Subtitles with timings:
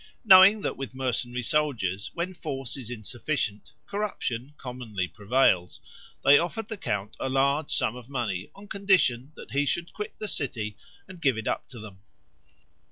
[0.25, 5.79] Knowing that with mercenary soldiers, when force is insufficient, corruption commonly prevails,
[6.23, 10.17] they offered the count a large sum of money on condition that he should quit
[10.17, 10.75] the city,
[11.07, 11.99] and give it up to them.